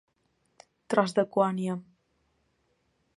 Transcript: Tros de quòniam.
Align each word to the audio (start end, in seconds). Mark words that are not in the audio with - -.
Tros 0.93 1.13
de 1.19 1.25
quòniam. 1.37 1.85